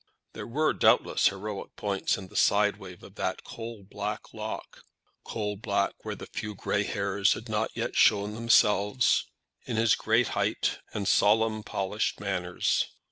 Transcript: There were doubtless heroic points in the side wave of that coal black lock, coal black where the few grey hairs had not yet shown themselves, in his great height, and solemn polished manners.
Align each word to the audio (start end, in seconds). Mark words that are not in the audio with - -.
There 0.33 0.47
were 0.47 0.73
doubtless 0.73 1.27
heroic 1.27 1.75
points 1.75 2.17
in 2.17 2.29
the 2.29 2.35
side 2.35 2.77
wave 2.77 3.03
of 3.03 3.13
that 3.17 3.43
coal 3.43 3.83
black 3.83 4.33
lock, 4.33 4.81
coal 5.23 5.57
black 5.57 5.93
where 6.03 6.15
the 6.15 6.25
few 6.25 6.55
grey 6.55 6.81
hairs 6.81 7.33
had 7.33 7.47
not 7.47 7.69
yet 7.75 7.95
shown 7.95 8.33
themselves, 8.33 9.27
in 9.67 9.75
his 9.77 9.93
great 9.93 10.29
height, 10.29 10.79
and 10.91 11.07
solemn 11.07 11.61
polished 11.61 12.19
manners. 12.19 12.87